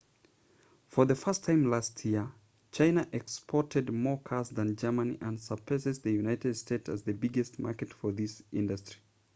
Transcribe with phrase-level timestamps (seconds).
[0.87, 2.27] for the first time last year
[2.71, 7.93] china exported more cars than germany and surpassed the united states as the biggest market
[7.93, 8.99] for this industry